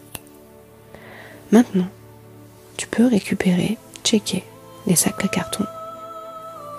Maintenant, 1.51 1.89
tu 2.77 2.87
peux 2.87 3.07
récupérer, 3.07 3.79
checker 4.05 4.45
les 4.87 4.97
sacs 4.97 5.25
à 5.25 5.29
carton 5.29 5.65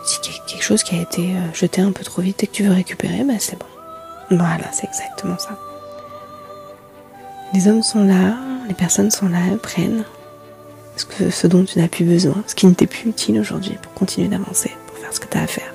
si 0.06 0.20
quelque 0.20 0.64
chose 0.64 0.84
qui 0.84 0.96
a 0.96 1.02
été 1.02 1.22
euh, 1.22 1.54
jeté 1.54 1.82
un 1.82 1.92
peu 1.92 2.04
trop 2.04 2.22
vite 2.22 2.44
et 2.44 2.48
que 2.48 2.52
tu 2.52 2.64
veux 2.64 2.74
récupérer, 2.74 3.24
bah 3.24 3.34
c'est 3.40 3.58
bon. 3.58 3.66
Voilà, 4.32 4.72
c'est 4.72 4.88
exactement 4.88 5.38
ça. 5.38 5.58
Les 7.54 7.68
hommes 7.68 7.84
sont 7.84 8.04
là, 8.04 8.36
les 8.68 8.74
personnes 8.74 9.12
sont 9.12 9.30
là, 9.30 9.40
prennent 9.62 10.04
ce 10.96 11.48
dont 11.48 11.64
tu 11.64 11.80
n'as 11.80 11.88
plus 11.88 12.06
besoin, 12.06 12.36
ce 12.48 12.56
qui 12.56 12.68
ne 12.68 12.74
t'est 12.74 12.88
plus 12.88 13.10
utile 13.10 13.40
aujourd'hui 13.40 13.78
pour 13.82 13.94
continuer 13.94 14.28
d'avancer, 14.28 14.72
pour 14.88 14.98
faire 14.98 15.14
ce 15.14 15.20
que 15.20 15.28
tu 15.28 15.38
as 15.38 15.44
à 15.44 15.48
faire, 15.48 15.74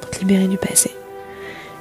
pour 0.00 0.10
te 0.10 0.18
libérer 0.20 0.48
du 0.48 0.56
passé. 0.56 0.90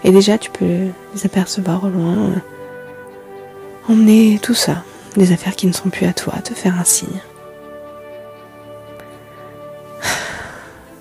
Et 0.03 0.11
déjà, 0.11 0.37
tu 0.37 0.51
peux 0.51 0.87
les 1.13 1.25
apercevoir 1.25 1.83
au 1.83 1.89
loin, 1.89 2.15
euh, 2.15 3.91
emmener 3.91 4.39
tout 4.41 4.53
ça, 4.53 4.83
des 5.15 5.31
affaires 5.31 5.55
qui 5.55 5.67
ne 5.67 5.73
sont 5.73 5.89
plus 5.89 6.05
à 6.05 6.13
toi, 6.13 6.33
te 6.43 6.53
faire 6.53 6.79
un 6.79 6.83
signe. 6.83 7.21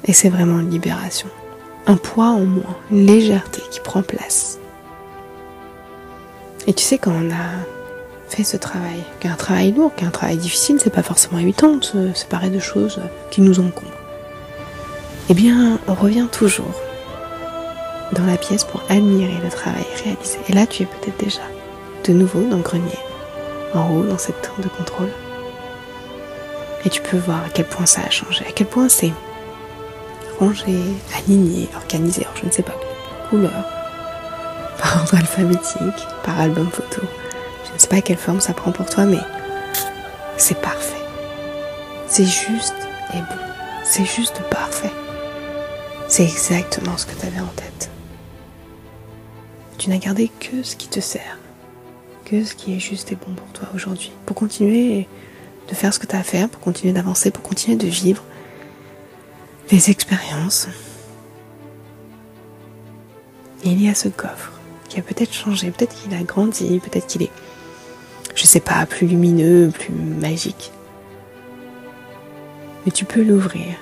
Et 0.05 0.13
c'est 0.13 0.29
vraiment 0.29 0.61
une 0.61 0.71
libération. 0.71 1.29
Un 1.87 1.97
poids 1.97 2.29
en 2.29 2.45
moins, 2.45 2.77
une 2.91 3.07
légèreté 3.07 3.63
qui 3.71 3.81
prend 3.81 4.03
place. 4.03 4.59
Et 6.67 6.73
tu 6.73 6.83
sais, 6.83 6.99
quand 6.99 7.13
on 7.13 7.31
a 7.31 7.65
fait 8.29 8.45
ce 8.45 8.57
travail, 8.57 9.05
qu'un 9.21 9.35
travail 9.35 9.73
lourd, 9.73 9.95
qu'un 9.95 10.11
travail 10.11 10.37
difficile, 10.37 10.79
c'est 10.83 10.93
pas 10.93 11.03
forcément 11.03 11.39
évident 11.39 11.77
de 11.77 11.85
se 11.85 12.15
séparer 12.15 12.51
de 12.51 12.59
choses 12.59 13.01
qui 13.31 13.43
nous 13.43 13.61
encombrent. 13.61 13.91
Eh 15.31 15.35
bien, 15.35 15.79
on 15.89 15.95
revient 15.95 16.27
toujours 16.31 16.81
dans 18.13 18.25
la 18.27 18.37
pièce 18.37 18.65
pour 18.65 18.83
admirer 18.89 19.39
le 19.43 19.51
travail 19.51 19.85
réalisé. 20.03 20.39
Et 20.49 20.53
là, 20.53 20.67
tu 20.67 20.83
es 20.83 20.87
peut-être 20.87 21.19
déjà 21.19 21.41
de 22.05 22.13
nouveau 22.13 22.43
dans 22.43 22.59
le 22.59 22.63
grenier, 22.63 22.99
en 23.75 23.91
haut, 23.91 24.05
dans 24.05 24.19
cette 24.19 24.41
tour 24.43 24.57
de 24.59 24.69
contrôle. 24.69 25.11
Et 26.85 26.91
tu 26.91 27.01
peux 27.01 27.17
voir 27.17 27.45
à 27.45 27.49
quel 27.53 27.67
point 27.67 27.87
ça 27.87 28.03
a 28.07 28.11
changé, 28.11 28.45
à 28.47 28.53
quel 28.53 28.67
point 28.67 28.89
c'est 28.91 29.13
rangé, 30.39 30.79
aligné, 31.17 31.69
organisé, 31.77 32.23
alors 32.23 32.37
je 32.37 32.47
ne 32.47 32.51
sais 32.51 32.63
pas, 32.63 32.75
couleur, 33.31 33.65
par 34.79 35.01
ordre 35.01 35.15
alphabétique, 35.17 36.07
par 36.25 36.41
album 36.41 36.69
photo. 36.71 37.03
Je 37.67 37.73
ne 37.75 37.79
sais 37.79 37.89
pas 37.89 38.01
quelle 38.01 38.19
forme 38.19 38.41
ça 38.41 38.53
prend 38.53 38.73
pour 38.73 38.87
toi, 38.87 39.05
mais 39.05 39.21
c'est 40.37 40.61
parfait. 40.61 40.95
C'est 42.07 42.27
juste 42.27 42.75
et 43.13 43.19
bon. 43.19 43.45
C'est 43.85 44.05
juste 44.05 44.41
parfait. 44.51 44.93
C'est 46.09 46.25
exactement 46.25 46.97
ce 46.97 47.07
que 47.07 47.19
tu 47.19 47.27
avais 47.27 47.41
en 47.41 47.53
tête. 47.57 47.91
Tu 49.79 49.91
n'as 49.91 49.99
gardé 49.99 50.31
que 50.41 50.63
ce 50.63 50.77
qui 50.77 50.89
te 50.89 51.01
sert, 51.01 51.39
que 52.25 52.45
ce 52.45 52.55
qui 52.55 52.75
est 52.75 52.81
juste 52.81 53.13
et 53.13 53.17
bon 53.17 53.35
pour 53.35 53.49
toi 53.49 53.69
aujourd'hui, 53.75 54.13
pour 54.27 54.37
continuer 54.37 55.09
de 55.69 55.75
faire 55.75 55.93
ce 55.93 55.99
que 55.99 56.07
tu 56.07 56.15
as 56.15 56.21
à 56.21 56.23
faire, 56.23 56.49
pour 56.49 56.61
continuer 56.61 56.93
d'avancer, 56.93 57.31
pour 57.31 57.43
continuer 57.43 57.77
de 57.77 57.87
vivre 57.87 58.23
des 59.69 59.91
expériences. 59.91 60.69
Il 63.65 63.83
y 63.83 63.89
a 63.89 63.95
ce 63.95 64.09
coffre 64.09 64.53
qui 64.89 64.99
a 64.99 65.03
peut-être 65.03 65.33
changé, 65.33 65.71
peut-être 65.71 65.95
qu'il 65.95 66.15
a 66.15 66.23
grandi, 66.23 66.81
peut-être 66.81 67.07
qu'il 67.07 67.23
est, 67.23 67.31
je 68.35 68.45
sais 68.45 68.61
pas, 68.61 68.85
plus 68.87 69.07
lumineux, 69.07 69.71
plus 69.71 69.93
magique. 69.93 70.71
Mais 72.85 72.93
tu 72.93 73.05
peux 73.05 73.23
l'ouvrir 73.23 73.77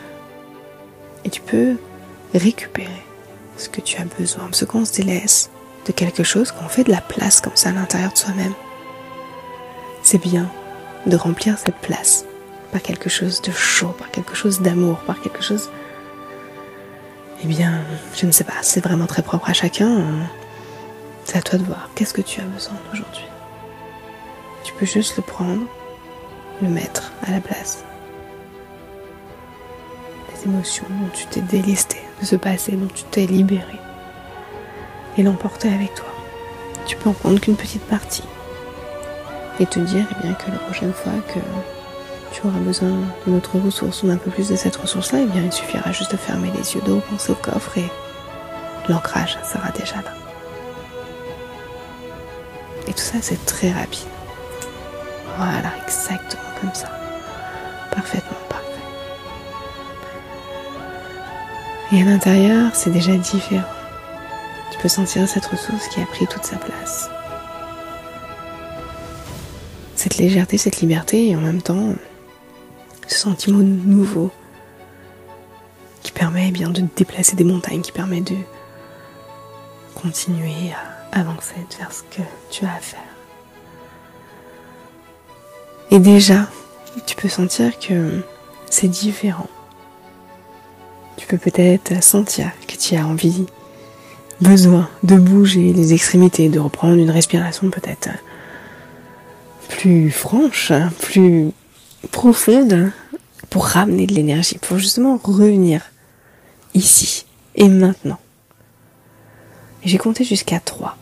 et 1.25 1.31
tu 1.31 1.41
peux 1.41 1.77
récupérer 2.33 3.03
ce 3.57 3.69
que 3.69 3.81
tu 3.81 4.01
as 4.01 4.05
besoin. 4.05 4.49
Ce 4.53 4.65
qu'on 4.65 4.85
se 4.85 4.95
délaisse 4.95 5.51
de 5.87 5.93
quelque 5.93 6.23
chose, 6.23 6.53
qu'on 6.53 6.69
fait 6.69 6.85
de 6.85 6.93
la 6.93 7.01
place 7.01 7.41
comme 7.41 7.57
ça 7.57 7.71
à 7.71 7.73
l'intérieur 7.73 8.13
de 8.13 8.19
soi-même, 8.19 8.55
c'est 10.05 10.23
bien 10.23 10.49
de 11.07 11.17
remplir 11.17 11.59
cette 11.59 11.77
place 11.77 12.25
par 12.73 12.83
quelque 12.83 13.11
chose 13.11 13.41
de 13.43 13.53
chaud, 13.53 13.95
par 13.99 14.11
quelque 14.11 14.35
chose 14.35 14.61
d'amour, 14.61 14.99
par 15.07 15.21
quelque 15.21 15.43
chose... 15.43 15.71
Eh 17.45 17.47
bien, 17.47 17.83
je 18.15 18.25
ne 18.25 18.33
sais 18.33 18.45
pas, 18.45 18.55
c'est 18.63 18.83
vraiment 18.83 19.07
très 19.07 19.23
propre 19.23 19.51
à 19.51 19.53
chacun. 19.53 20.05
C'est 21.25 21.39
à 21.39 21.43
toi 21.43 21.59
de 21.59 21.65
voir. 21.65 21.91
Qu'est-ce 21.95 22.15
que 22.15 22.23
tu 22.23 22.41
as 22.41 22.45
besoin 22.45 22.75
aujourd'hui 22.93 23.25
Tu 24.65 24.73
peux 24.75 24.87
juste 24.87 25.17
le 25.17 25.23
prendre, 25.23 25.63
le 26.63 26.69
mettre 26.69 27.13
à 27.27 27.33
la 27.33 27.41
place. 27.41 27.85
Les 30.33 30.45
émotions 30.45 30.87
dont 30.89 31.11
tu 31.13 31.27
t'es 31.27 31.41
délesté 31.41 31.99
de 32.21 32.27
ce 32.27 32.37
passé, 32.37 32.73
dont 32.73 32.89
tu 32.95 33.03
t'es 33.11 33.27
libéré, 33.27 33.79
et 35.19 35.23
l'emporter 35.25 35.69
avec 35.69 35.95
toi. 35.95 36.07
Tu 36.87 36.97
peux 36.97 37.11
en 37.11 37.13
prendre 37.13 37.41
qu'une 37.41 37.57
petite 37.57 37.85
partie 37.85 38.25
et 39.59 39.67
te 39.67 39.81
dire 39.81 40.07
eh 40.11 40.23
bien, 40.23 40.35
que 40.35 40.51
la 40.51 40.59
prochaine 40.59 40.93
fois 40.93 41.13
que 41.35 41.41
tu 42.33 42.47
auras 42.47 42.59
besoin 42.59 42.91
d'une 43.25 43.37
autre 43.37 43.59
ressource 43.59 44.03
ou 44.03 44.09
d'un 44.09 44.17
peu 44.17 44.31
plus 44.31 44.49
de 44.49 44.57
cette 44.57 44.77
ressource-là, 44.77 45.21
eh 45.23 45.27
bien, 45.27 45.43
il 45.43 45.53
suffira 45.53 45.93
juste 45.93 46.13
de 46.13 46.17
fermer 46.17 46.51
les 46.57 46.75
yeux, 46.75 46.81
de 46.81 46.93
repenser 46.93 47.33
au 47.33 47.35
coffre 47.37 47.79
et 47.79 47.85
l'ancrage 48.89 49.39
sera 49.45 49.71
déjà 49.71 49.97
là. 49.97 50.13
Et 52.89 52.93
tout 52.93 52.99
ça, 52.99 53.19
c'est 53.21 53.45
très 53.47 53.71
rapide. 53.71 54.09
Voilà, 55.37 55.71
exactement 55.87 56.43
comme 56.61 56.75
ça. 56.75 56.89
Parfaitement 57.91 58.39
parfait. 58.49 58.67
Et 61.93 62.03
à 62.03 62.05
l'intérieur, 62.05 62.71
c'est 62.75 62.91
déjà 62.91 63.15
différent. 63.17 63.63
Tu 64.73 64.79
peux 64.79 64.89
sentir 64.89 65.29
cette 65.29 65.47
ressource 65.47 65.89
qui 65.89 66.01
a 66.01 66.07
pris 66.07 66.27
toute 66.27 66.45
sa 66.45 66.57
place 66.57 67.09
cette 70.03 70.19
légèreté, 70.19 70.59
cette 70.59 70.81
liberté 70.81 71.29
et 71.29 71.37
en 71.37 71.41
même 71.41 71.63
temps 71.63 71.95
sentiment 73.23 73.59
nouveau 73.59 74.31
qui 76.03 76.11
permet 76.11 76.49
eh 76.49 76.51
bien 76.51 76.71
de 76.71 76.83
déplacer 76.97 77.37
des 77.37 77.45
montagnes, 77.45 77.81
qui 77.81 77.93
permet 77.93 78.21
de 78.21 78.35
continuer 79.95 80.73
à 81.13 81.21
avancer, 81.21 81.55
de 81.71 81.75
faire 81.75 81.93
ce 81.93 82.03
que 82.03 82.23
tu 82.51 82.65
as 82.65 82.75
à 82.75 82.81
faire. 82.81 83.01
Et 85.93 86.01
déjà, 86.01 86.49
tu 87.07 87.15
peux 87.15 87.29
sentir 87.29 87.79
que 87.79 88.25
c'est 88.69 88.89
différent. 88.89 89.49
Tu 91.17 91.27
peux 91.29 91.39
peut-être 91.39 92.03
sentir 92.03 92.51
que 92.67 92.75
tu 92.75 92.97
as 92.97 93.07
envie, 93.07 93.47
besoin 94.41 94.89
de 95.05 95.15
bouger 95.15 95.73
les 95.73 95.93
extrémités, 95.93 96.49
de 96.49 96.59
reprendre 96.59 96.97
une 96.97 97.11
respiration 97.11 97.71
peut-être 97.71 98.09
plus 99.69 100.11
franche, 100.11 100.73
plus 101.01 101.53
profonde 102.11 102.93
pour 103.53 103.67
ramener 103.67 104.07
de 104.07 104.15
l'énergie, 104.15 104.57
pour 104.57 104.79
justement 104.79 105.21
revenir 105.23 105.83
ici 106.73 107.27
et 107.55 107.69
maintenant. 107.69 108.19
J'ai 109.85 109.99
compté 109.99 110.25
jusqu'à 110.25 110.59
3. 110.59 110.97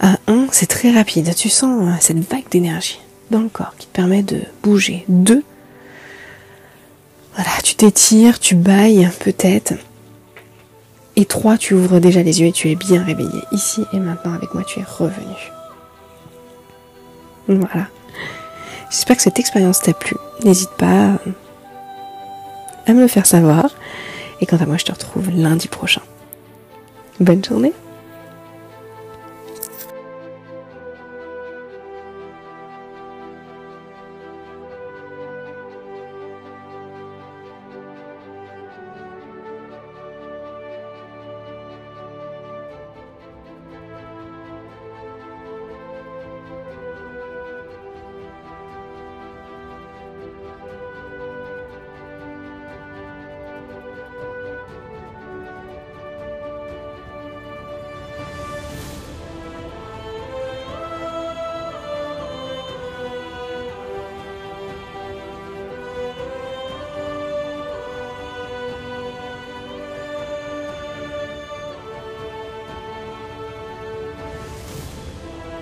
À 0.00 0.16
1, 0.28 0.46
c'est 0.50 0.66
très 0.66 0.90
rapide. 0.90 1.34
Tu 1.34 1.50
sens 1.50 1.86
euh, 1.86 1.92
cette 2.00 2.20
vague 2.20 2.48
d'énergie 2.48 3.00
dans 3.30 3.40
le 3.40 3.50
corps 3.50 3.74
qui 3.76 3.86
te 3.86 3.92
permet 3.92 4.22
de 4.22 4.40
bouger. 4.62 5.04
2, 5.08 5.44
voilà, 7.34 7.50
tu 7.62 7.74
t'étires, 7.74 8.40
tu 8.40 8.54
bailles 8.54 9.10
peut-être. 9.20 9.74
Et 11.16 11.26
3, 11.26 11.58
tu 11.58 11.74
ouvres 11.74 11.98
déjà 12.00 12.22
les 12.22 12.40
yeux 12.40 12.46
et 12.46 12.52
tu 12.52 12.70
es 12.70 12.76
bien 12.76 13.04
réveillé. 13.04 13.42
Ici 13.52 13.84
et 13.92 13.98
maintenant 13.98 14.32
avec 14.32 14.54
moi, 14.54 14.64
tu 14.64 14.80
es 14.80 14.84
revenu. 14.84 15.36
Voilà. 17.46 17.88
J'espère 18.90 19.16
que 19.16 19.22
cette 19.22 19.38
expérience 19.38 19.80
t'a 19.80 19.92
plu. 19.92 20.16
N'hésite 20.44 20.70
pas 20.70 21.18
à 22.86 22.92
me 22.92 23.00
le 23.00 23.08
faire 23.08 23.26
savoir. 23.26 23.70
Et 24.40 24.46
quant 24.46 24.56
à 24.56 24.66
moi, 24.66 24.76
je 24.76 24.84
te 24.84 24.92
retrouve 24.92 25.30
lundi 25.30 25.68
prochain. 25.68 26.02
Bonne 27.20 27.44
journée 27.44 27.72